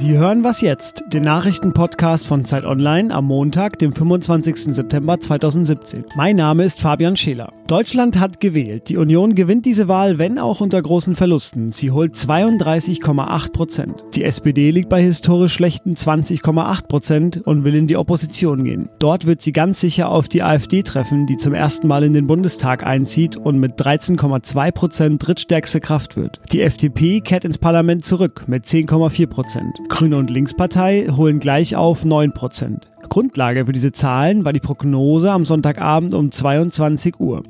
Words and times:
Sie 0.00 0.16
hören 0.16 0.44
was 0.44 0.62
jetzt, 0.62 1.04
den 1.12 1.24
Nachrichtenpodcast 1.24 2.26
von 2.26 2.46
Zeit 2.46 2.64
Online 2.64 3.12
am 3.12 3.26
Montag, 3.26 3.78
dem 3.78 3.92
25. 3.92 4.74
September 4.74 5.20
2017. 5.20 6.06
Mein 6.16 6.36
Name 6.36 6.64
ist 6.64 6.80
Fabian 6.80 7.18
Scheler. 7.18 7.52
Deutschland 7.66 8.18
hat 8.18 8.40
gewählt. 8.40 8.88
Die 8.88 8.96
Union 8.96 9.34
gewinnt 9.34 9.66
diese 9.66 9.88
Wahl, 9.88 10.16
wenn 10.16 10.38
auch 10.38 10.62
unter 10.62 10.80
großen 10.80 11.16
Verlusten. 11.16 11.70
Sie 11.70 11.90
holt 11.90 12.14
32,8 12.14 13.52
Prozent. 13.52 14.02
Die 14.14 14.24
SPD 14.24 14.70
liegt 14.70 14.88
bei 14.88 15.02
historisch 15.02 15.52
schlechten 15.52 15.92
20,8 15.92 16.88
Prozent 16.88 17.46
und 17.46 17.64
will 17.64 17.74
in 17.74 17.86
die 17.86 17.98
Opposition 17.98 18.64
gehen. 18.64 18.88
Dort 19.00 19.26
wird 19.26 19.42
sie 19.42 19.52
ganz 19.52 19.80
sicher 19.80 20.08
auf 20.08 20.28
die 20.28 20.42
AfD 20.42 20.82
treffen, 20.82 21.26
die 21.26 21.36
zum 21.36 21.52
ersten 21.52 21.88
Mal 21.88 22.04
in 22.04 22.14
den 22.14 22.26
Bundestag 22.26 22.86
einzieht 22.86 23.36
und 23.36 23.58
mit 23.58 23.78
13,2 23.78 24.72
Prozent 24.72 25.26
drittstärkste 25.26 25.80
Kraft 25.80 26.16
wird. 26.16 26.40
Die 26.52 26.62
FDP 26.62 27.20
kehrt 27.20 27.44
ins 27.44 27.58
Parlament 27.58 28.06
zurück 28.06 28.44
mit 28.46 28.64
10,4 28.64 29.26
Prozent. 29.26 29.78
Grüne 29.90 30.16
und 30.16 30.30
Linkspartei 30.30 31.08
holen 31.14 31.40
gleich 31.40 31.76
auf 31.76 32.04
9 32.04 32.32
Prozent. 32.32 32.88
Grundlage 33.10 33.66
für 33.66 33.72
diese 33.72 33.92
Zahlen 33.92 34.44
war 34.44 34.52
die 34.52 34.60
Prognose 34.60 35.30
am 35.30 35.44
Sonntagabend 35.44 36.14
um 36.14 36.30
22 36.30 37.18
Uhr. 37.18 37.42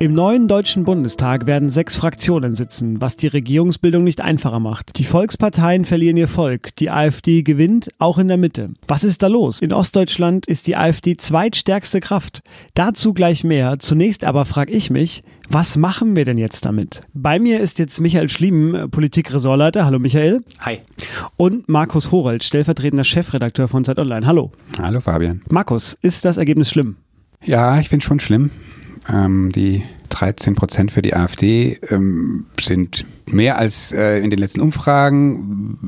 Im 0.00 0.12
neuen 0.12 0.46
Deutschen 0.46 0.84
Bundestag 0.84 1.46
werden 1.46 1.70
sechs 1.70 1.96
Fraktionen 1.96 2.54
sitzen, 2.54 3.00
was 3.00 3.16
die 3.16 3.26
Regierungsbildung 3.26 4.04
nicht 4.04 4.20
einfacher 4.20 4.60
macht. 4.60 4.96
Die 4.96 5.04
Volksparteien 5.04 5.84
verlieren 5.84 6.16
ihr 6.16 6.28
Volk, 6.28 6.76
die 6.76 6.88
AfD 6.88 7.42
gewinnt, 7.42 7.88
auch 7.98 8.18
in 8.18 8.28
der 8.28 8.36
Mitte. 8.36 8.70
Was 8.86 9.02
ist 9.02 9.24
da 9.24 9.26
los? 9.26 9.60
In 9.60 9.72
Ostdeutschland 9.72 10.46
ist 10.46 10.68
die 10.68 10.76
AfD 10.76 11.16
zweitstärkste 11.16 11.98
Kraft. 11.98 12.42
Dazu 12.74 13.12
gleich 13.12 13.42
mehr. 13.42 13.80
Zunächst 13.80 14.22
aber 14.22 14.44
frage 14.44 14.72
ich 14.72 14.88
mich, 14.88 15.24
was 15.48 15.76
machen 15.76 16.14
wir 16.14 16.24
denn 16.24 16.38
jetzt 16.38 16.64
damit? 16.64 17.02
Bei 17.12 17.40
mir 17.40 17.58
ist 17.58 17.80
jetzt 17.80 18.00
Michael 18.00 18.28
Schlieben, 18.28 18.92
Politikressortleiter. 18.92 19.84
Hallo 19.84 19.98
Michael. 19.98 20.44
Hi. 20.60 20.78
Und 21.36 21.68
Markus 21.68 22.12
Horelt, 22.12 22.44
stellvertretender 22.44 23.02
Chefredakteur 23.02 23.66
von 23.66 23.82
Zeit 23.82 23.98
Online. 23.98 24.24
Hallo. 24.28 24.52
Hallo 24.80 25.00
Fabian. 25.00 25.42
Markus, 25.50 25.98
ist 26.02 26.24
das 26.24 26.36
Ergebnis 26.36 26.70
schlimm? 26.70 26.98
Ja, 27.44 27.80
ich 27.80 27.88
finde 27.88 28.04
schon 28.04 28.20
schlimm. 28.20 28.50
Ähm, 29.12 29.50
die 29.52 29.82
13 30.10 30.54
Prozent 30.54 30.92
für 30.92 31.02
die 31.02 31.14
AfD 31.14 31.78
ähm, 31.90 32.46
sind 32.60 33.04
mehr 33.26 33.58
als 33.58 33.92
äh, 33.92 34.18
in 34.18 34.30
den 34.30 34.38
letzten 34.38 34.60
Umfragen, 34.60 35.78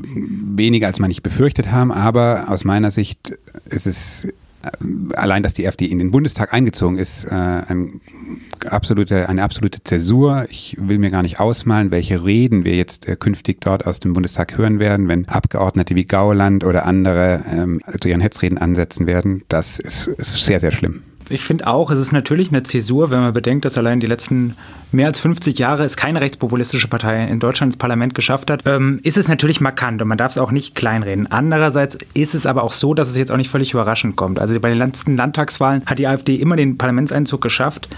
weniger 0.55 0.87
als 0.87 0.99
manche 0.99 1.21
befürchtet 1.21 1.71
haben, 1.73 1.93
aber 1.93 2.45
aus 2.49 2.65
meiner 2.65 2.91
Sicht 2.91 3.35
ist 3.69 3.87
es 3.87 4.25
äh, 4.25 4.31
allein, 5.15 5.43
dass 5.43 5.55
die 5.55 5.67
AfD 5.67 5.87
in 5.87 5.99
den 5.99 6.11
Bundestag 6.11 6.53
eingezogen 6.53 6.99
ist, 6.99 7.25
äh, 7.25 7.31
ein 7.31 8.01
absolute, 8.69 9.29
eine 9.29 9.43
absolute 9.43 9.83
Zäsur. 9.83 10.47
Ich 10.51 10.77
will 10.79 10.99
mir 10.99 11.11
gar 11.11 11.23
nicht 11.23 11.41
ausmalen, 11.41 11.91
welche 11.91 12.25
Reden 12.25 12.65
wir 12.65 12.77
jetzt 12.77 13.09
äh, 13.09 13.17
künftig 13.17 13.61
dort 13.61 13.87
aus 13.87 14.01
dem 14.01 14.13
Bundestag 14.13 14.57
hören 14.57 14.79
werden, 14.79 15.09
wenn 15.09 15.29
Abgeordnete 15.29 15.95
wie 15.95 16.05
Gauland 16.05 16.65
oder 16.65 16.87
andere 16.87 17.43
ähm, 17.51 17.81
zu 18.01 18.09
ihren 18.09 18.21
Hetzreden 18.21 18.59
ansetzen 18.59 19.07
werden. 19.07 19.43
Das 19.49 19.79
ist, 19.79 20.07
ist 20.07 20.45
sehr, 20.45 20.61
sehr 20.61 20.73
schlimm 20.73 21.03
ich 21.31 21.43
finde 21.43 21.67
auch, 21.67 21.91
es 21.91 21.99
ist 21.99 22.13
natürlich 22.13 22.49
eine 22.51 22.63
Zäsur, 22.63 23.11
wenn 23.11 23.21
man 23.21 23.33
bedenkt, 23.33 23.65
dass 23.65 23.79
allein 23.79 24.01
die 24.01 24.07
letzten 24.07 24.57
mehr 24.93 25.07
als 25.07 25.21
50 25.21 25.59
Jahre 25.59 25.85
es 25.85 25.97
keine 25.97 26.21
rechtspopulistische 26.21 26.89
Partei 26.89 27.25
in 27.25 27.39
Deutschland 27.39 27.73
ins 27.73 27.79
Parlament 27.79 28.15
geschafft 28.15 28.51
hat, 28.51 28.63
ähm, 28.67 29.01
ist 29.03 29.17
es 29.17 29.29
natürlich 29.29 29.61
markant 29.61 30.03
und 30.03 30.09
man 30.09 30.19
darf 30.19 30.33
es 30.33 30.39
auch 30.39 30.51
nicht 30.51 30.75
kleinreden. 30.75 31.27
Andererseits 31.29 31.99
ist 32.15 32.35
es 32.35 32.47
aber 32.47 32.65
auch 32.65 32.73
so, 32.73 32.95
dass 32.95 33.09
es 33.09 33.17
jetzt 33.17 33.31
auch 33.31 33.37
nicht 33.37 33.51
völlig 33.51 33.73
überraschend 33.73 34.17
kommt. 34.17 34.39
Also 34.39 34.59
bei 34.61 34.69
den 34.69 34.79
letzten 34.79 35.17
Landtagswahlen 35.17 35.83
hat 35.87 35.99
die 35.99 36.07
AfD 36.07 36.37
immer 36.37 36.57
den 36.57 36.77
Parlamentseinzug 36.77 37.41
geschafft. 37.41 37.89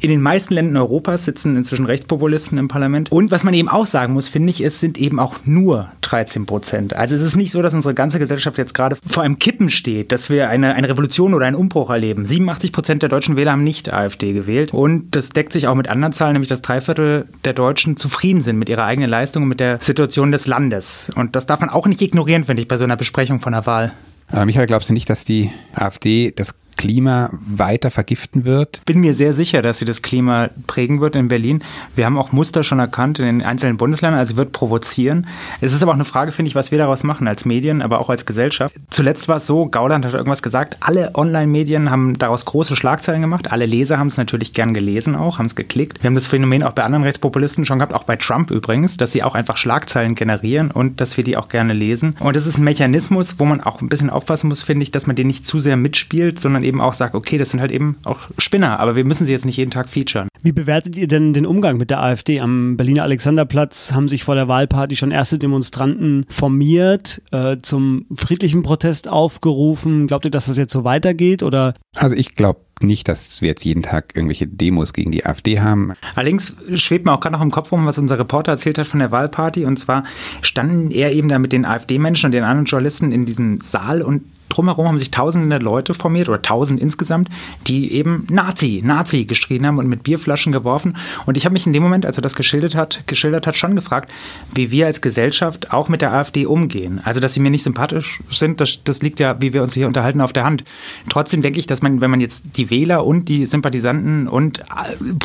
In 0.00 0.10
den 0.10 0.20
meisten 0.20 0.54
Ländern 0.54 0.76
Europas 0.76 1.24
sitzen 1.24 1.56
inzwischen 1.56 1.86
Rechtspopulisten 1.86 2.56
im 2.56 2.68
Parlament. 2.68 3.10
Und 3.10 3.32
was 3.32 3.42
man 3.42 3.52
eben 3.52 3.68
auch 3.68 3.86
sagen 3.86 4.12
muss, 4.12 4.28
finde 4.28 4.50
ich, 4.50 4.60
es 4.60 4.78
sind 4.78 4.96
eben 4.96 5.18
auch 5.18 5.40
nur 5.44 5.88
13 6.02 6.46
Prozent. 6.46 6.94
Also 6.94 7.16
es 7.16 7.22
ist 7.22 7.34
nicht 7.34 7.50
so, 7.50 7.62
dass 7.62 7.74
unsere 7.74 7.94
ganze 7.94 8.20
Gesellschaft 8.20 8.58
jetzt 8.58 8.74
gerade 8.74 8.96
vor 9.04 9.24
einem 9.24 9.40
Kippen 9.40 9.70
steht, 9.70 10.12
dass 10.12 10.30
wir 10.30 10.48
eine, 10.48 10.74
eine 10.74 10.88
Revolution 10.88 11.34
oder 11.34 11.46
einen 11.46 11.56
Umbruch 11.56 11.90
erleben. 11.90 12.24
87 12.24 12.70
Prozent 12.70 13.02
der 13.02 13.08
deutschen 13.08 13.36
Wähler 13.36 13.52
haben 13.52 13.64
nicht 13.64 13.92
AfD 13.92 14.32
gewählt. 14.32 14.72
Und 14.72 15.16
das 15.16 15.30
deckt 15.30 15.52
sich 15.52 15.66
auch 15.66 15.74
mit 15.74 15.88
anderen 15.88 16.12
Zahlen, 16.12 16.34
nämlich 16.34 16.48
dass 16.48 16.62
drei 16.62 16.80
Viertel 16.80 17.26
der 17.44 17.54
Deutschen 17.54 17.96
zufrieden 17.96 18.40
sind 18.40 18.56
mit 18.56 18.68
ihrer 18.68 18.84
eigenen 18.84 19.10
Leistung 19.10 19.42
und 19.42 19.48
mit 19.48 19.58
der 19.58 19.78
Situation 19.80 20.30
des 20.30 20.46
Landes. 20.46 21.10
Und 21.16 21.34
das 21.34 21.46
darf 21.46 21.58
man 21.58 21.70
auch 21.70 21.88
nicht 21.88 22.00
ignorieren, 22.02 22.44
finde 22.44 22.62
ich, 22.62 22.68
bei 22.68 22.76
so 22.76 22.84
einer 22.84 22.96
Besprechung 22.96 23.40
von 23.40 23.52
der 23.52 23.66
Wahl. 23.66 23.92
Aber 24.30 24.46
Michael, 24.46 24.66
glaubst 24.66 24.90
du 24.90 24.92
nicht, 24.92 25.10
dass 25.10 25.24
die 25.24 25.50
AfD 25.74 26.32
das 26.36 26.54
Klima 26.78 27.30
weiter 27.32 27.90
vergiften 27.90 28.44
wird? 28.44 28.80
Bin 28.86 29.00
mir 29.00 29.12
sehr 29.12 29.34
sicher, 29.34 29.60
dass 29.60 29.78
sie 29.78 29.84
das 29.84 30.00
Klima 30.00 30.48
prägen 30.66 31.02
wird 31.02 31.16
in 31.16 31.28
Berlin. 31.28 31.62
Wir 31.94 32.06
haben 32.06 32.16
auch 32.16 32.32
Muster 32.32 32.62
schon 32.62 32.78
erkannt 32.78 33.18
in 33.18 33.26
den 33.26 33.42
einzelnen 33.42 33.76
Bundesländern, 33.76 34.18
also 34.18 34.36
wird 34.36 34.52
provozieren. 34.52 35.26
Es 35.60 35.74
ist 35.74 35.82
aber 35.82 35.90
auch 35.90 35.96
eine 35.96 36.04
Frage, 36.06 36.32
finde 36.32 36.48
ich, 36.48 36.54
was 36.54 36.70
wir 36.70 36.78
daraus 36.78 37.02
machen 37.02 37.28
als 37.28 37.44
Medien, 37.44 37.82
aber 37.82 38.00
auch 38.00 38.08
als 38.08 38.24
Gesellschaft. 38.24 38.74
Zuletzt 38.88 39.28
war 39.28 39.36
es 39.36 39.46
so, 39.46 39.66
Gauland 39.66 40.06
hat 40.06 40.14
irgendwas 40.14 40.40
gesagt, 40.40 40.78
alle 40.80 41.14
Online-Medien 41.14 41.90
haben 41.90 42.16
daraus 42.16 42.44
große 42.44 42.76
Schlagzeilen 42.76 43.20
gemacht. 43.20 43.50
Alle 43.50 43.66
Leser 43.66 43.98
haben 43.98 44.06
es 44.06 44.16
natürlich 44.16 44.52
gern 44.52 44.72
gelesen 44.72 45.16
auch, 45.16 45.38
haben 45.38 45.46
es 45.46 45.56
geklickt. 45.56 46.02
Wir 46.02 46.08
haben 46.08 46.14
das 46.14 46.28
Phänomen 46.28 46.62
auch 46.62 46.72
bei 46.72 46.84
anderen 46.84 47.02
Rechtspopulisten 47.02 47.64
schon 47.64 47.80
gehabt, 47.80 47.92
auch 47.92 48.04
bei 48.04 48.16
Trump 48.16 48.52
übrigens, 48.52 48.96
dass 48.96 49.12
sie 49.12 49.24
auch 49.24 49.34
einfach 49.34 49.56
Schlagzeilen 49.56 50.14
generieren 50.14 50.70
und 50.70 51.00
dass 51.00 51.16
wir 51.16 51.24
die 51.24 51.36
auch 51.36 51.48
gerne 51.48 51.72
lesen. 51.72 52.14
Und 52.20 52.36
das 52.36 52.46
ist 52.46 52.56
ein 52.56 52.64
Mechanismus, 52.64 53.40
wo 53.40 53.44
man 53.44 53.60
auch 53.60 53.82
ein 53.82 53.88
bisschen 53.88 54.10
aufpassen 54.10 54.48
muss, 54.48 54.62
finde 54.62 54.84
ich, 54.84 54.92
dass 54.92 55.08
man 55.08 55.16
den 55.16 55.26
nicht 55.26 55.44
zu 55.44 55.58
sehr 55.58 55.76
mitspielt, 55.76 56.38
sondern 56.38 56.62
eben 56.68 56.80
auch 56.80 56.92
sagt, 56.92 57.14
okay, 57.14 57.38
das 57.38 57.50
sind 57.50 57.60
halt 57.60 57.72
eben 57.72 57.96
auch 58.04 58.20
Spinner, 58.38 58.78
aber 58.78 58.94
wir 58.94 59.04
müssen 59.04 59.26
sie 59.26 59.32
jetzt 59.32 59.44
nicht 59.44 59.56
jeden 59.56 59.70
Tag 59.70 59.88
featuren. 59.88 60.28
Wie 60.42 60.52
bewertet 60.52 60.96
ihr 60.96 61.08
denn 61.08 61.32
den 61.32 61.46
Umgang 61.46 61.78
mit 61.78 61.90
der 61.90 62.00
AfD? 62.00 62.40
Am 62.40 62.76
Berliner 62.76 63.02
Alexanderplatz 63.02 63.92
haben 63.92 64.08
sich 64.08 64.24
vor 64.24 64.36
der 64.36 64.46
Wahlparty 64.46 64.94
schon 64.94 65.10
erste 65.10 65.38
Demonstranten 65.38 66.24
formiert, 66.28 67.22
äh, 67.32 67.56
zum 67.60 68.06
friedlichen 68.12 68.62
Protest 68.62 69.08
aufgerufen. 69.08 70.06
Glaubt 70.06 70.24
ihr, 70.24 70.30
dass 70.30 70.46
das 70.46 70.56
jetzt 70.56 70.72
so 70.72 70.84
weitergeht? 70.84 71.42
Oder? 71.42 71.74
Also 71.96 72.14
ich 72.14 72.34
glaube 72.34 72.60
nicht, 72.80 73.08
dass 73.08 73.40
wir 73.40 73.48
jetzt 73.48 73.64
jeden 73.64 73.82
Tag 73.82 74.14
irgendwelche 74.14 74.46
Demos 74.46 74.92
gegen 74.92 75.10
die 75.10 75.26
AfD 75.26 75.60
haben. 75.60 75.92
Allerdings 76.14 76.54
schwebt 76.76 77.04
mir 77.04 77.12
auch 77.12 77.20
gerade 77.20 77.34
noch 77.34 77.42
im 77.42 77.50
Kopf 77.50 77.72
rum, 77.72 77.86
was 77.86 77.98
unser 77.98 78.18
Reporter 78.18 78.52
erzählt 78.52 78.78
hat 78.78 78.86
von 78.86 79.00
der 79.00 79.10
Wahlparty. 79.10 79.64
Und 79.64 79.78
zwar 79.78 80.04
standen 80.42 80.90
er 80.90 81.12
eben 81.12 81.28
da 81.28 81.38
mit 81.38 81.52
den 81.52 81.64
AfD-Menschen 81.64 82.26
und 82.26 82.32
den 82.32 82.44
anderen 82.44 82.66
Journalisten 82.66 83.10
in 83.10 83.26
diesem 83.26 83.60
Saal 83.60 84.02
und 84.02 84.22
drumherum 84.48 84.88
haben 84.88 84.98
sich 84.98 85.10
tausende 85.10 85.58
Leute 85.58 85.94
formiert 85.94 86.28
oder 86.28 86.42
tausend 86.42 86.80
insgesamt, 86.80 87.28
die 87.66 87.92
eben 87.92 88.26
Nazi, 88.30 88.82
Nazi 88.84 89.24
geschrien 89.24 89.66
haben 89.66 89.78
und 89.78 89.88
mit 89.88 90.02
Bierflaschen 90.02 90.52
geworfen. 90.52 90.96
Und 91.26 91.36
ich 91.36 91.44
habe 91.44 91.52
mich 91.52 91.66
in 91.66 91.72
dem 91.72 91.82
Moment, 91.82 92.06
als 92.06 92.18
er 92.18 92.22
das 92.22 92.34
geschildert 92.34 92.74
hat, 92.74 93.02
geschildert 93.06 93.46
hat, 93.46 93.56
schon 93.56 93.74
gefragt, 93.74 94.10
wie 94.54 94.70
wir 94.70 94.86
als 94.86 95.00
Gesellschaft 95.00 95.72
auch 95.72 95.88
mit 95.88 96.02
der 96.02 96.12
AfD 96.12 96.46
umgehen. 96.46 97.00
Also, 97.04 97.20
dass 97.20 97.34
sie 97.34 97.40
mir 97.40 97.50
nicht 97.50 97.62
sympathisch 97.62 98.20
sind, 98.30 98.60
das, 98.60 98.80
das 98.84 99.02
liegt 99.02 99.20
ja, 99.20 99.40
wie 99.40 99.52
wir 99.52 99.62
uns 99.62 99.74
hier 99.74 99.86
unterhalten, 99.86 100.20
auf 100.20 100.32
der 100.32 100.44
Hand. 100.44 100.64
Trotzdem 101.08 101.42
denke 101.42 101.58
ich, 101.58 101.66
dass 101.66 101.82
man, 101.82 102.00
wenn 102.00 102.10
man 102.10 102.20
jetzt 102.20 102.44
die 102.56 102.70
Wähler 102.70 103.04
und 103.04 103.28
die 103.28 103.46
Sympathisanten 103.46 104.28
und 104.28 104.60
äh, 104.60 104.62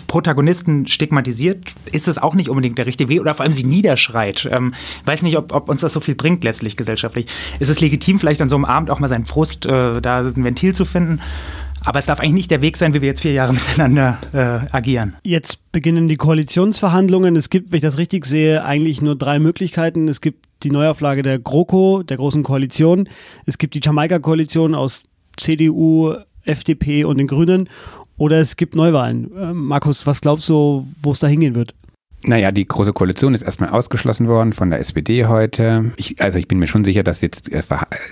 Protagonisten 0.07 0.87
stigmatisiert, 0.87 1.73
ist 1.91 2.07
das 2.07 2.17
auch 2.17 2.35
nicht 2.35 2.49
unbedingt 2.49 2.77
der 2.77 2.85
richtige 2.85 3.09
Weg 3.09 3.21
oder 3.21 3.33
vor 3.33 3.43
allem 3.43 3.53
sie 3.53 3.63
niederschreit. 3.63 4.47
Ähm, 4.51 4.73
weiß 5.05 5.21
nicht, 5.21 5.37
ob, 5.37 5.53
ob 5.53 5.69
uns 5.69 5.81
das 5.81 5.93
so 5.93 5.99
viel 5.99 6.15
bringt 6.15 6.43
letztlich 6.43 6.77
gesellschaftlich. 6.77 7.27
Ist 7.59 7.69
es 7.69 7.79
legitim, 7.79 8.19
vielleicht 8.19 8.41
an 8.41 8.49
so 8.49 8.55
einem 8.55 8.65
Abend 8.65 8.89
auch 8.89 8.99
mal 8.99 9.07
seinen 9.13 9.25
Frust, 9.25 9.65
äh, 9.65 10.01
da 10.01 10.19
ein 10.19 10.43
Ventil 10.43 10.73
zu 10.73 10.85
finden. 10.85 11.21
Aber 11.85 11.99
es 11.99 12.05
darf 12.05 12.19
eigentlich 12.19 12.33
nicht 12.33 12.51
der 12.51 12.61
Weg 12.61 12.77
sein, 12.77 12.93
wie 12.93 13.01
wir 13.01 13.09
jetzt 13.09 13.21
vier 13.21 13.33
Jahre 13.33 13.53
miteinander 13.53 14.17
äh, 14.31 14.75
agieren. 14.75 15.15
Jetzt 15.23 15.71
beginnen 15.71 16.07
die 16.07 16.15
Koalitionsverhandlungen. 16.15 17.35
Es 17.35 17.49
gibt, 17.49 17.71
wenn 17.71 17.77
ich 17.77 17.83
das 17.83 17.97
richtig 17.97 18.25
sehe, 18.25 18.63
eigentlich 18.63 19.01
nur 19.01 19.15
drei 19.15 19.39
Möglichkeiten. 19.39 20.07
Es 20.07 20.21
gibt 20.21 20.45
die 20.63 20.71
Neuauflage 20.71 21.23
der 21.23 21.39
GroKo, 21.39 22.03
der 22.03 22.17
Großen 22.17 22.43
Koalition. 22.43 23.09
Es 23.45 23.57
gibt 23.57 23.73
die 23.75 23.81
Jamaika-Koalition 23.83 24.75
aus 24.75 25.03
CDU, 25.37 26.13
FDP 26.45 27.03
und 27.03 27.17
den 27.17 27.27
Grünen. 27.27 27.69
Oder 28.15 28.39
es 28.39 28.55
gibt 28.55 28.75
Neuwahlen. 28.75 29.31
Äh, 29.35 29.53
Markus, 29.53 30.07
was 30.07 30.21
glaubst 30.21 30.47
du, 30.47 30.87
wo 31.01 31.11
es 31.11 31.19
da 31.19 31.27
hingehen 31.27 31.55
wird? 31.55 31.75
Naja, 32.25 32.51
die 32.51 32.65
Große 32.65 32.93
Koalition 32.93 33.33
ist 33.33 33.41
erstmal 33.41 33.69
ausgeschlossen 33.69 34.27
worden 34.27 34.53
von 34.53 34.69
der 34.69 34.79
SPD 34.79 35.25
heute. 35.25 35.91
Ich, 35.97 36.21
also 36.21 36.39
ich 36.39 36.47
bin 36.47 36.59
mir 36.59 36.67
schon 36.67 36.85
sicher, 36.85 37.03
dass 37.03 37.21
jetzt 37.21 37.51
äh, 37.51 37.61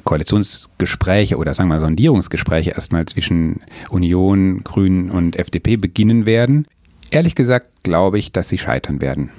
Koalitionsgespräche 0.04 1.38
oder 1.38 1.54
sagen 1.54 1.70
wir 1.70 1.76
mal 1.76 1.82
Sondierungsgespräche 1.82 2.72
erstmal 2.72 3.06
zwischen 3.06 3.62
Union, 3.90 4.64
Grünen 4.64 5.12
und 5.12 5.38
FDP 5.38 5.78
beginnen 5.78 6.26
werden. 6.26 6.68
Ehrlich 7.12 7.36
gesagt 7.36 7.68
glaube 7.84 8.20
ich, 8.20 8.32
dass 8.32 8.50
sie 8.50 8.58
scheitern 8.58 9.02
werden. 9.02 9.32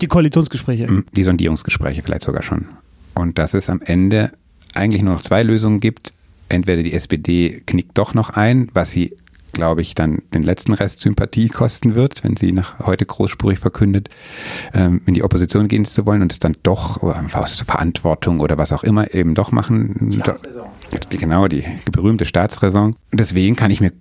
Die 0.00 0.06
Koalitionsgespräche? 0.06 0.86
Hm, 0.86 1.04
die 1.12 1.24
Sondierungsgespräche 1.24 2.02
vielleicht 2.02 2.22
sogar 2.22 2.42
schon. 2.42 2.68
Und 3.14 3.38
dass 3.38 3.54
es 3.54 3.68
am 3.68 3.82
Ende 3.82 4.30
eigentlich 4.74 5.02
nur 5.02 5.14
noch 5.14 5.22
zwei 5.22 5.42
Lösungen 5.42 5.80
gibt. 5.80 6.12
Entweder 6.48 6.82
die 6.82 6.92
SPD 6.92 7.62
knickt 7.66 7.96
doch 7.98 8.14
noch 8.14 8.30
ein, 8.30 8.68
was 8.72 8.90
sie 8.90 9.16
glaube 9.52 9.80
ich, 9.82 9.94
dann 9.94 10.22
den 10.32 10.42
letzten 10.42 10.72
Rest 10.72 11.00
Sympathie 11.00 11.48
kosten 11.48 11.94
wird, 11.94 12.24
wenn 12.24 12.36
sie 12.36 12.52
nach 12.52 12.78
heute 12.80 13.04
großspurig 13.06 13.58
verkündet, 13.58 14.08
ähm, 14.74 15.02
in 15.06 15.14
die 15.14 15.22
Opposition 15.22 15.68
gehen 15.68 15.84
zu 15.84 16.06
wollen 16.06 16.22
und 16.22 16.32
es 16.32 16.38
dann 16.38 16.56
doch 16.62 17.02
aus 17.02 17.62
Verantwortung 17.62 18.40
oder 18.40 18.58
was 18.58 18.72
auch 18.72 18.82
immer 18.82 19.14
eben 19.14 19.34
doch 19.34 19.52
machen. 19.52 20.12
Staatsräson. 20.20 20.66
Genau, 21.10 21.48
die 21.48 21.64
berühmte 21.90 22.24
Staatsräson. 22.24 22.96
Deswegen 23.12 23.56
kann 23.56 23.70
ich 23.70 23.80
mir, 23.80 23.92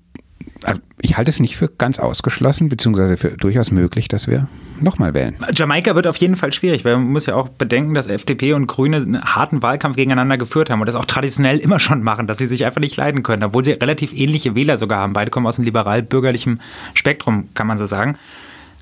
ich 0.64 0.80
ich 1.02 1.18
halte 1.18 1.30
es 1.30 1.40
nicht 1.40 1.56
für 1.56 1.70
ganz 1.70 1.98
ausgeschlossen, 1.98 2.70
beziehungsweise 2.70 3.16
für 3.16 3.30
durchaus 3.32 3.72
möglich, 3.72 4.08
dass 4.10 4.28
wir 4.28 4.48
nochmal 4.82 5.14
wählen. 5.14 5.36
Jamaika 5.56 5.96
wird 5.96 6.08
auf 6.08 6.18
jeden 6.18 6.36
Fall 6.36 6.52
schwierig, 6.52 6.84
weil 6.84 6.98
man 6.98 7.08
muss 7.08 7.26
ja 7.26 7.36
auch 7.36 7.50
bedenken, 7.50 7.94
dass 7.94 8.08
FDP 8.08 8.54
und 8.54 8.68
Grüne 8.68 8.98
einen 8.98 9.24
harten 9.24 9.64
Wahlkampf 9.64 9.96
gegeneinander 9.96 10.38
geführt 10.38 10.70
haben 10.70 10.82
und 10.82 10.88
das 10.88 10.96
auch 10.96 11.06
traditionell 11.06 11.58
immer 11.58 11.80
schon 11.80 12.04
machen, 12.04 12.28
dass 12.28 12.38
sie 12.38 12.48
sich 12.48 12.66
einfach 12.66 12.82
nicht 12.82 12.98
leiden 12.98 13.24
können, 13.24 13.44
obwohl 13.44 13.64
sie 13.64 13.72
relativ 13.72 14.14
ähnliche 14.14 14.56
Wähler 14.56 14.78
sogar 14.78 15.00
haben. 15.00 15.14
Beide 15.14 15.32
kommen 15.32 15.48
aus 15.48 15.56
dem 15.56 15.66
liberal-bürgerlichen 15.66 16.62
Spektrum, 16.94 17.50
kann 17.54 17.68
man 17.68 17.78
so 17.78 17.86
sagen. 17.86 18.18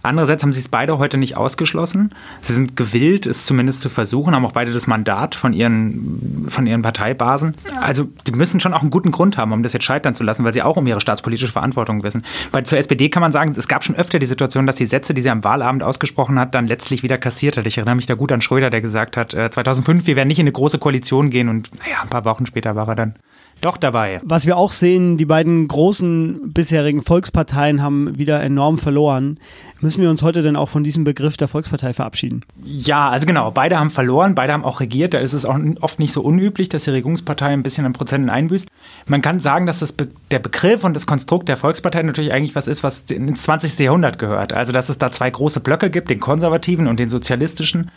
Andererseits 0.04 0.44
haben 0.44 0.54
sie 0.54 0.60
es 0.60 0.70
beide 0.70 0.98
heute 0.98 1.18
nicht 1.18 1.36
ausgeschlossen. 1.36 2.14
Sie 2.42 2.54
sind 2.54 2.76
gewillt, 2.76 3.26
es 3.26 3.46
zumindest 3.46 3.82
zu 3.82 3.90
versuchen, 3.90 4.36
haben 4.36 4.46
auch 4.46 4.52
beide 4.52 4.72
das 4.72 4.88
Mandat 4.88 5.36
von 5.36 5.54
ihren, 5.54 6.46
von 6.50 6.68
ihren 6.68 6.82
Parteibasen. 6.82 7.56
Also 7.82 8.08
die 8.26 8.32
müssen 8.32 8.60
schon 8.60 8.74
auch 8.74 8.82
einen 8.82 8.90
guten 8.90 9.12
Grund 9.12 9.38
haben, 9.38 9.52
um 9.52 9.64
das 9.64 9.74
jetzt 9.74 9.84
scheitern 9.84 10.16
zu 10.16 10.24
lassen, 10.24 10.44
weil 10.44 10.54
sie 10.54 10.62
auch 10.62 10.78
um 10.78 10.88
ihre 10.88 11.02
staatspolitische 11.02 11.52
Verantwortung 11.52 12.04
wissen. 12.04 12.24
Weil 12.52 12.64
zur 12.64 12.78
SPD 12.78 13.10
kann 13.10 13.22
man 13.22 13.32
sagen, 13.32 13.54
es 13.58 13.68
gab 13.68 13.84
schon 13.84 13.96
öfter 13.96 14.20
die 14.20 14.26
Situation, 14.26 14.66
dass 14.66 14.76
die 14.76 14.86
Sätze, 14.86 15.14
die 15.14 15.22
sie 15.22 15.30
am 15.30 15.44
Wahlabend 15.44 15.84
ausgesprochen 15.84 16.40
hat, 16.40 16.56
dann 16.56 16.68
letztlich 16.68 17.04
wieder 17.04 17.18
kassiert 17.18 17.58
hat. 17.58 17.68
Ich 17.68 17.78
erinnere 17.78 17.96
mich 17.96 18.06
da 18.06 18.16
gut 18.16 18.32
an 18.32 18.42
Schröder, 18.42 18.70
der 18.70 18.82
gesagt 18.82 19.18
hat, 19.18 19.32
2005, 19.32 20.04
äh, 20.04 20.08
wir 20.08 20.16
werden 20.16 20.28
nicht 20.28 20.40
in 20.40 20.44
eine 20.44 20.52
große 20.52 20.78
Koalition 20.78 21.30
gehen 21.30 21.50
und 21.50 21.70
naja, 21.80 22.02
ein 22.02 22.10
paar 22.10 22.26
Wochen 22.26 22.46
später 22.46 22.76
war 22.76 22.88
er 22.88 22.96
dann 22.96 23.16
doch 23.62 23.78
dabei. 23.78 24.22
Was 24.24 24.46
wir 24.46 24.58
auch 24.58 24.72
sehen, 24.72 25.18
die 25.18 25.26
beiden 25.26 25.68
großen 25.68 26.54
bisherigen 26.54 27.02
Volksparteien 27.02 27.82
haben 27.82 28.18
wieder 28.18 28.42
enorm 28.42 28.78
verloren. 28.78 29.40
Müssen 29.80 30.02
wir 30.02 30.10
uns 30.10 30.24
heute 30.24 30.42
denn 30.42 30.56
auch 30.56 30.70
von 30.70 30.84
diesem 30.84 31.04
Begriff 31.04 31.38
der 31.38 31.48
Volkspartei 31.48 31.94
verabschieden? 31.94 32.42
Ja, 32.64 33.10
also 33.10 33.28
genau, 33.28 33.52
beide 33.52 33.80
haben 33.80 33.92
verloren, 33.92 34.34
beide 34.34 34.54
haben 34.54 34.66
auch 34.66 34.80
regiert. 34.80 35.14
Da 35.14 35.20
ist 35.20 35.34
es 35.34 35.46
auch 35.46 35.60
oft 35.82 36.00
nicht 36.00 36.14
so 36.14 36.22
unüblich, 36.22 36.70
dass 36.70 36.86
die 36.86 36.90
Regierungspartei 36.90 37.48
ein 37.48 37.62
bisschen 37.62 37.86
an 37.86 37.94
Prozenten 37.94 38.32
einbüßt. 38.32 38.68
Man 39.06 39.22
kann 39.22 39.40
sagen, 39.40 39.68
dass 39.68 39.80
das 39.80 39.94
Be 39.94 40.08
der 40.32 40.40
Begriff 40.40 40.84
und 40.84 40.96
das 40.96 41.06
Konstrukt 41.06 41.48
der 41.48 41.58
Volkspartei 41.58 42.02
natürlich 42.02 42.34
eigentlich 42.34 42.56
was 42.56 42.68
ist, 42.68 42.84
was 42.84 43.02
ins 43.10 43.44
20. 43.44 43.78
Jahrhundert 43.80 44.18
gehört. 44.18 44.52
Also, 44.52 44.74
dass 44.74 44.90
es 44.90 44.98
da 44.98 45.12
zwei 45.12 45.30
große 45.30 45.60
Blöcke 45.60 45.90
gibt, 45.90 46.10
den 46.10 46.20
konservativen 46.20 46.88
und 46.88 47.00
den 47.00 47.10
sozialistischen 47.10 47.92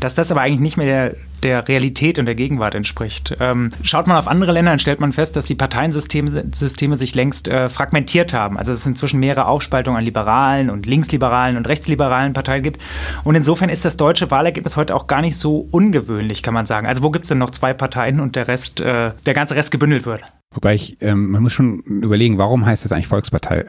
dass 0.00 0.14
das 0.14 0.30
aber 0.30 0.40
eigentlich 0.40 0.60
nicht 0.60 0.76
mehr 0.76 0.86
der, 0.86 1.16
der 1.42 1.68
Realität 1.68 2.18
und 2.18 2.26
der 2.26 2.34
Gegenwart 2.34 2.74
entspricht. 2.74 3.36
Ähm, 3.40 3.70
schaut 3.82 4.06
man 4.06 4.16
auf 4.16 4.28
andere 4.28 4.52
Länder, 4.52 4.72
dann 4.72 4.78
stellt 4.78 5.00
man 5.00 5.12
fest, 5.12 5.36
dass 5.36 5.46
die 5.46 5.54
Parteiensysteme 5.54 6.44
Systeme 6.52 6.96
sich 6.96 7.14
längst 7.14 7.48
äh, 7.48 7.68
fragmentiert 7.68 8.32
haben. 8.32 8.58
Also 8.58 8.72
es 8.72 8.86
inzwischen 8.86 9.20
mehrere 9.20 9.46
Aufspaltungen 9.46 9.98
an 9.98 10.04
liberalen 10.04 10.70
und 10.70 10.86
linksliberalen 10.86 11.56
und 11.56 11.68
rechtsliberalen 11.68 12.32
Parteien 12.32 12.62
gibt. 12.62 12.80
Und 13.24 13.34
insofern 13.34 13.68
ist 13.68 13.84
das 13.84 13.96
deutsche 13.96 14.30
Wahlergebnis 14.30 14.76
heute 14.76 14.94
auch 14.94 15.06
gar 15.06 15.20
nicht 15.20 15.36
so 15.36 15.68
ungewöhnlich, 15.70 16.42
kann 16.42 16.54
man 16.54 16.66
sagen. 16.66 16.86
Also 16.86 17.02
wo 17.02 17.10
gibt 17.10 17.24
es 17.24 17.28
denn 17.28 17.38
noch 17.38 17.50
zwei 17.50 17.74
Parteien 17.74 18.20
und 18.20 18.36
der 18.36 18.48
Rest, 18.48 18.80
äh, 18.80 19.12
der 19.26 19.34
ganze 19.34 19.54
Rest 19.56 19.70
gebündelt 19.70 20.06
wird? 20.06 20.22
Wobei 20.54 20.74
ich, 20.74 20.96
ähm, 21.00 21.30
man 21.30 21.42
muss 21.42 21.52
schon 21.52 21.80
überlegen, 21.80 22.38
warum 22.38 22.66
heißt 22.66 22.84
das 22.84 22.92
eigentlich 22.92 23.08
Volkspartei? 23.08 23.64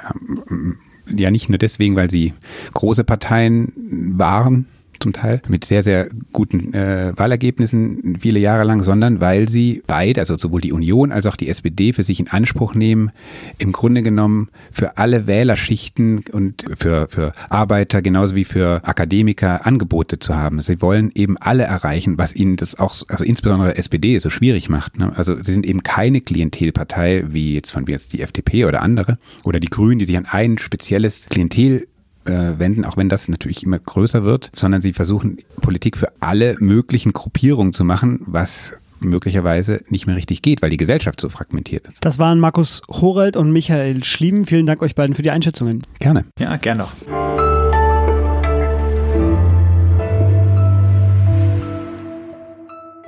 Ähm, 0.49 0.77
ja, 1.07 1.31
nicht 1.31 1.49
nur 1.49 1.57
deswegen, 1.57 1.95
weil 1.95 2.09
sie 2.09 2.33
große 2.73 3.03
Parteien 3.03 3.73
waren, 4.17 4.67
zum 5.03 5.13
Teil, 5.13 5.41
mit 5.49 5.65
sehr, 5.65 5.83
sehr 5.83 6.07
guten 6.31 6.73
äh, 6.73 7.13
Wahlergebnissen 7.15 8.17
viele 8.19 8.39
Jahre 8.39 8.63
lang, 8.63 8.81
sondern 8.81 9.21
weil 9.21 9.49
sie 9.49 9.83
beide, 9.85 10.21
also 10.21 10.37
sowohl 10.37 10.61
die 10.61 10.71
Union 10.71 11.11
als 11.11 11.25
auch 11.25 11.35
die 11.35 11.49
SPD 11.49 11.93
für 11.93 12.03
sich 12.03 12.19
in 12.19 12.29
Anspruch 12.29 12.73
nehmen, 12.73 13.11
im 13.57 13.71
Grunde 13.73 14.01
genommen 14.01 14.49
für 14.71 14.97
alle 14.97 15.27
Wählerschichten 15.27 16.23
und 16.31 16.65
für, 16.77 17.07
für 17.09 17.33
Arbeiter 17.49 18.01
genauso 18.01 18.35
wie 18.35 18.45
für 18.45 18.81
Akademiker 18.83 19.65
Angebote 19.65 20.19
zu 20.19 20.35
haben. 20.35 20.61
Sie 20.61 20.81
wollen 20.81 21.11
eben 21.13 21.37
alle 21.37 21.63
erreichen, 21.63 22.17
was 22.17 22.33
ihnen 22.33 22.55
das 22.55 22.79
auch, 22.79 22.95
also 23.09 23.25
insbesondere 23.25 23.75
SPD 23.75 24.17
so 24.19 24.29
schwierig 24.29 24.69
macht. 24.69 24.97
Ne? 24.97 25.11
Also 25.15 25.35
sie 25.35 25.51
sind 25.51 25.65
eben 25.65 25.83
keine 25.83 26.21
Klientelpartei, 26.21 27.25
wie 27.27 27.55
jetzt 27.55 27.71
von 27.71 27.83
mir 27.83 27.91
jetzt 27.91 28.13
die 28.13 28.21
FDP 28.21 28.65
oder 28.65 28.81
andere 28.81 29.17
oder 29.43 29.59
die 29.59 29.69
Grünen, 29.69 29.99
die 29.99 30.05
sich 30.05 30.17
an 30.17 30.25
ein 30.25 30.57
spezielles 30.57 31.27
Klientel 31.29 31.87
äh, 32.25 32.59
wenden, 32.59 32.85
auch 32.85 32.97
wenn 32.97 33.09
das 33.09 33.27
natürlich 33.27 33.63
immer 33.63 33.79
größer 33.79 34.23
wird, 34.23 34.51
sondern 34.55 34.81
sie 34.81 34.93
versuchen 34.93 35.37
Politik 35.61 35.97
für 35.97 36.11
alle 36.19 36.55
möglichen 36.59 37.13
Gruppierungen 37.13 37.73
zu 37.73 37.83
machen, 37.83 38.21
was 38.25 38.75
möglicherweise 39.01 39.81
nicht 39.89 40.07
mehr 40.07 40.15
richtig 40.15 40.41
geht, 40.41 40.61
weil 40.61 40.69
die 40.69 40.77
Gesellschaft 40.77 41.19
so 41.19 41.29
fragmentiert 41.29 41.87
ist. 41.87 42.03
Das 42.05 42.19
waren 42.19 42.39
Markus 42.39 42.81
Horeld 42.89 43.35
und 43.35 43.51
Michael 43.51 44.03
Schlieben. 44.03 44.45
Vielen 44.45 44.65
Dank 44.65 44.81
euch 44.81 44.95
beiden 44.95 45.15
für 45.15 45.21
die 45.21 45.31
Einschätzungen. 45.31 45.83
Gerne. 45.99 46.25
Ja, 46.39 46.55
gerne 46.57 46.83
doch. 46.83 46.91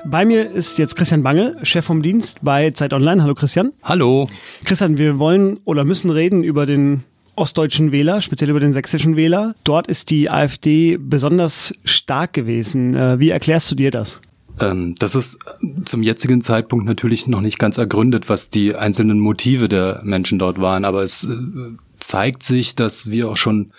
Bei 0.07 0.23
mir 0.23 0.51
ist 0.51 0.77
jetzt 0.77 0.95
Christian 0.95 1.23
Bange, 1.23 1.57
Chef 1.63 1.83
vom 1.83 2.03
Dienst 2.03 2.39
bei 2.43 2.69
Zeit 2.71 2.93
Online. 2.93 3.23
Hallo 3.23 3.33
Christian. 3.33 3.73
Hallo. 3.81 4.27
Christian, 4.63 4.99
wir 4.99 5.17
wollen 5.17 5.59
oder 5.65 5.83
müssen 5.83 6.11
reden 6.11 6.43
über 6.43 6.67
den 6.67 7.03
ostdeutschen 7.35 7.91
Wähler, 7.91 8.21
speziell 8.21 8.49
über 8.49 8.59
den 8.59 8.71
sächsischen 8.71 9.15
Wähler. 9.15 9.55
Dort 9.63 9.87
ist 9.87 10.11
die 10.11 10.29
AfD 10.29 10.97
besonders 10.97 11.73
stark 11.83 12.33
gewesen. 12.33 12.95
Äh, 12.95 13.19
wie 13.19 13.29
erklärst 13.29 13.71
du 13.71 13.75
dir 13.75 13.91
das? 13.91 14.21
Ähm, 14.59 14.95
das 14.99 15.15
ist 15.15 15.39
zum 15.83 16.03
jetzigen 16.03 16.41
Zeitpunkt 16.41 16.85
natürlich 16.85 17.27
noch 17.27 17.41
nicht 17.41 17.59
ganz 17.59 17.77
ergründet, 17.77 18.29
was 18.29 18.49
die 18.49 18.75
einzelnen 18.75 19.19
Motive 19.19 19.67
der 19.67 20.01
Menschen 20.03 20.39
dort 20.39 20.59
waren, 20.59 20.85
aber 20.85 21.03
es 21.03 21.25
äh, 21.25 21.35
zeigt 21.99 22.43
sich, 22.43 22.75
dass 22.75 23.09
wir 23.09 23.29
auch 23.29 23.37
schon 23.37 23.71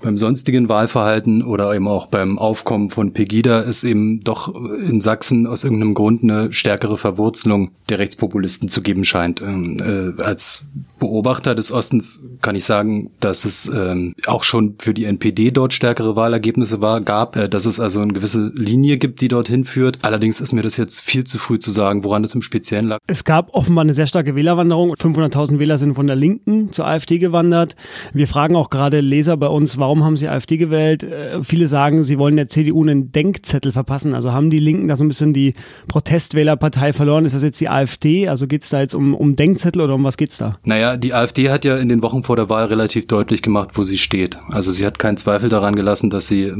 beim 0.00 0.16
sonstigen 0.16 0.68
Wahlverhalten 0.68 1.42
oder 1.42 1.74
eben 1.74 1.88
auch 1.88 2.06
beim 2.06 2.38
Aufkommen 2.38 2.90
von 2.90 3.12
Pegida 3.12 3.62
es 3.62 3.84
eben 3.84 4.22
doch 4.22 4.54
in 4.54 5.00
Sachsen 5.00 5.46
aus 5.46 5.64
irgendeinem 5.64 5.94
Grund 5.94 6.22
eine 6.22 6.52
stärkere 6.52 6.96
Verwurzelung 6.96 7.70
der 7.88 7.98
Rechtspopulisten 7.98 8.68
zu 8.68 8.82
geben 8.82 9.04
scheint. 9.04 9.40
Ähm, 9.40 9.78
äh, 10.18 10.22
als 10.22 10.64
Beobachter 10.98 11.54
des 11.54 11.72
Ostens 11.72 12.24
kann 12.40 12.56
ich 12.56 12.64
sagen, 12.64 13.10
dass 13.20 13.44
es 13.44 13.68
ähm, 13.68 14.14
auch 14.26 14.42
schon 14.42 14.76
für 14.78 14.94
die 14.94 15.04
NPD 15.04 15.50
dort 15.50 15.74
stärkere 15.74 16.16
Wahlergebnisse 16.16 16.80
war, 16.80 17.02
gab, 17.02 17.36
äh, 17.36 17.48
dass 17.48 17.66
es 17.66 17.78
also 17.78 18.00
eine 18.00 18.14
gewisse 18.14 18.50
Linie 18.54 18.96
gibt, 18.96 19.20
die 19.20 19.28
dorthin 19.28 19.64
führt. 19.64 19.98
Allerdings 20.02 20.40
ist 20.40 20.52
mir 20.52 20.62
das 20.62 20.76
jetzt 20.76 21.00
viel 21.00 21.24
zu 21.24 21.38
früh 21.38 21.58
zu 21.58 21.70
sagen, 21.70 22.02
woran 22.02 22.24
es 22.24 22.34
im 22.34 22.42
Speziellen 22.42 22.86
lag. 22.86 22.98
Es 23.06 23.24
gab 23.24 23.54
offenbar 23.54 23.82
eine 23.82 23.94
sehr 23.94 24.06
starke 24.06 24.34
Wählerwanderung. 24.34 24.94
500.000 24.94 25.58
Wähler 25.58 25.76
sind 25.76 25.94
von 25.94 26.06
der 26.06 26.16
Linken 26.16 26.72
zur 26.72 26.86
AfD 26.86 27.18
gewandert. 27.18 27.76
Wir 28.14 28.26
fragen 28.26 28.56
auch 28.56 28.70
gerade 28.70 29.00
Leser 29.00 29.36
bei 29.36 29.48
uns, 29.48 29.78
warum 29.78 29.95
haben 30.04 30.16
sie 30.16 30.28
AfD 30.28 30.56
gewählt? 30.56 31.02
Äh, 31.02 31.42
viele 31.42 31.68
sagen, 31.68 32.02
sie 32.02 32.18
wollen 32.18 32.36
der 32.36 32.48
CDU 32.48 32.82
einen 32.82 33.12
Denkzettel 33.12 33.72
verpassen. 33.72 34.14
Also 34.14 34.32
haben 34.32 34.48
die 34.48 34.58
Linken 34.58 34.88
da 34.88 34.96
so 34.96 35.04
ein 35.04 35.08
bisschen 35.08 35.34
die 35.34 35.54
Protestwählerpartei 35.88 36.92
verloren? 36.92 37.26
Ist 37.26 37.34
das 37.34 37.42
jetzt 37.42 37.60
die 37.60 37.68
AfD? 37.68 38.28
Also 38.28 38.46
geht 38.46 38.64
es 38.64 38.70
da 38.70 38.80
jetzt 38.80 38.94
um, 38.94 39.14
um 39.14 39.36
Denkzettel 39.36 39.82
oder 39.82 39.94
um 39.94 40.04
was 40.04 40.16
geht's 40.16 40.38
da? 40.38 40.58
Naja, 40.64 40.86
naja, 40.86 40.96
die 40.96 41.14
AfD 41.14 41.50
hat 41.50 41.64
ja 41.64 41.76
in 41.76 41.88
den 41.88 42.02
Wochen 42.02 42.22
vor 42.22 42.36
der 42.36 42.48
Wahl 42.48 42.66
relativ 42.66 43.06
deutlich 43.06 43.42
gemacht, 43.42 43.70
wo 43.74 43.82
sie 43.82 43.98
steht. 43.98 44.38
Also 44.50 44.70
sie 44.70 44.86
hat 44.86 44.98
keinen 44.98 45.16
Zweifel 45.16 45.48
daran 45.48 45.74
gelassen, 45.74 46.10
dass 46.10 46.28
sie 46.28 46.52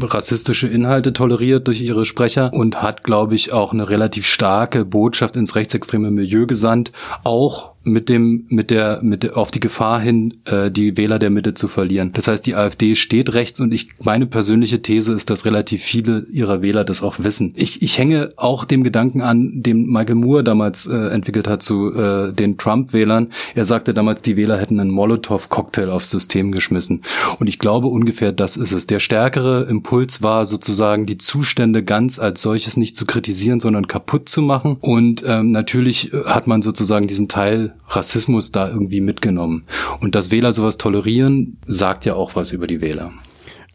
rassistische 0.00 0.66
Inhalte 0.66 1.12
toleriert 1.12 1.66
durch 1.66 1.80
ihre 1.80 2.04
Sprecher 2.04 2.52
und 2.52 2.82
hat, 2.82 3.04
glaube 3.04 3.34
ich, 3.34 3.52
auch 3.52 3.72
eine 3.72 3.88
relativ 3.88 4.26
starke 4.26 4.84
Botschaft 4.84 5.36
ins 5.36 5.54
rechtsextreme 5.54 6.10
Milieu 6.10 6.46
gesandt, 6.46 6.92
auch 7.22 7.71
mit 7.84 8.08
dem, 8.08 8.46
mit 8.48 8.70
der, 8.70 9.00
mit 9.02 9.22
der, 9.22 9.36
auf 9.36 9.50
die 9.50 9.60
Gefahr 9.60 10.00
hin, 10.00 10.38
äh, 10.44 10.70
die 10.70 10.96
Wähler 10.96 11.18
der 11.18 11.30
Mitte 11.30 11.54
zu 11.54 11.68
verlieren. 11.68 12.12
Das 12.12 12.28
heißt, 12.28 12.46
die 12.46 12.54
AfD 12.54 12.94
steht 12.94 13.34
rechts 13.34 13.60
und 13.60 13.72
ich, 13.72 13.88
meine 14.02 14.26
persönliche 14.26 14.82
These 14.82 15.12
ist, 15.12 15.30
dass 15.30 15.44
relativ 15.44 15.82
viele 15.82 16.26
ihrer 16.30 16.62
Wähler 16.62 16.84
das 16.84 17.02
auch 17.02 17.16
wissen. 17.18 17.52
Ich, 17.56 17.82
ich 17.82 17.98
hänge 17.98 18.32
auch 18.36 18.64
dem 18.64 18.84
Gedanken 18.84 19.20
an, 19.20 19.62
den 19.62 19.86
Michael 19.86 20.16
Moore 20.16 20.44
damals 20.44 20.86
äh, 20.86 20.94
entwickelt 20.94 21.48
hat 21.48 21.62
zu 21.62 21.92
äh, 21.92 22.32
den 22.32 22.56
Trump-Wählern. 22.56 23.28
Er 23.54 23.64
sagte 23.64 23.94
damals, 23.94 24.22
die 24.22 24.36
Wähler 24.36 24.58
hätten 24.58 24.78
einen 24.80 24.90
Molotow-Cocktail 24.90 25.90
aufs 25.90 26.10
System 26.10 26.52
geschmissen. 26.52 27.02
Und 27.38 27.48
ich 27.48 27.58
glaube 27.58 27.88
ungefähr, 27.88 28.32
das 28.32 28.56
ist 28.56 28.72
es. 28.72 28.86
Der 28.86 29.00
stärkere 29.00 29.64
Impuls 29.64 30.22
war 30.22 30.44
sozusagen, 30.44 31.06
die 31.06 31.18
Zustände 31.18 31.82
ganz 31.82 32.18
als 32.18 32.42
solches 32.42 32.76
nicht 32.76 32.96
zu 32.96 33.06
kritisieren, 33.06 33.60
sondern 33.60 33.86
kaputt 33.86 34.28
zu 34.28 34.42
machen. 34.42 34.76
Und 34.80 35.24
ähm, 35.26 35.50
natürlich 35.50 36.12
hat 36.26 36.46
man 36.46 36.62
sozusagen 36.62 37.06
diesen 37.06 37.28
Teil 37.28 37.71
Rassismus 37.88 38.52
da 38.52 38.68
irgendwie 38.68 39.00
mitgenommen. 39.00 39.64
Und 40.00 40.14
dass 40.14 40.30
Wähler 40.30 40.52
sowas 40.52 40.78
tolerieren, 40.78 41.58
sagt 41.66 42.04
ja 42.04 42.14
auch 42.14 42.36
was 42.36 42.52
über 42.52 42.66
die 42.66 42.80
Wähler. 42.80 43.12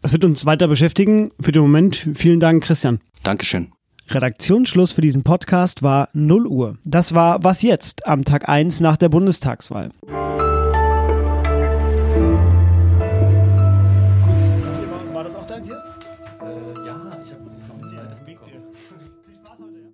Das 0.02 0.12
wird 0.12 0.24
uns 0.24 0.46
weiter 0.46 0.68
beschäftigen. 0.68 1.30
Für 1.40 1.52
den 1.52 1.62
Moment 1.62 2.08
vielen 2.14 2.40
Dank, 2.40 2.64
Christian. 2.64 3.00
Dankeschön. 3.22 3.68
Redaktionsschluss 4.10 4.92
für 4.92 5.02
diesen 5.02 5.22
Podcast 5.22 5.82
war 5.82 6.08
0 6.14 6.46
Uhr. 6.46 6.78
Das 6.84 7.14
war 7.14 7.44
Was 7.44 7.62
jetzt 7.62 8.06
am 8.06 8.24
Tag 8.24 8.48
1 8.48 8.80
nach 8.80 8.96
der 8.96 9.10
Bundestagswahl. 9.10 9.90